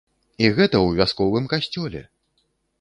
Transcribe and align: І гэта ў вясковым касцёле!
І 0.45 0.47
гэта 0.59 0.75
ў 0.85 1.01
вясковым 1.01 1.45
касцёле! 1.55 2.05